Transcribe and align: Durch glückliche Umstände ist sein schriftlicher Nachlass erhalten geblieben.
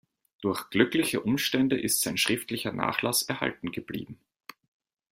Durch 0.41 0.71
glückliche 0.71 1.21
Umstände 1.21 1.79
ist 1.79 2.01
sein 2.01 2.17
schriftlicher 2.17 2.71
Nachlass 2.71 3.21
erhalten 3.21 3.71
geblieben. 3.71 4.19